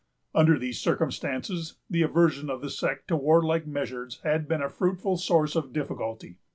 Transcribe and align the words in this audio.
Under 0.33 0.57
these 0.57 0.79
circumstances, 0.79 1.75
the 1.87 2.01
aversion 2.01 2.49
of 2.49 2.61
the 2.61 2.71
sect 2.71 3.07
to 3.09 3.15
warlike 3.15 3.67
measures 3.67 4.19
had 4.23 4.47
been 4.47 4.63
a 4.63 4.67
fruitful 4.67 5.15
source 5.17 5.55
of 5.55 5.73
difficulty. 5.73 6.37